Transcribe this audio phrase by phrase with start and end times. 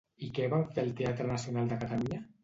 [0.27, 2.19] I què van fer al Teatre Nacional de Catalunya?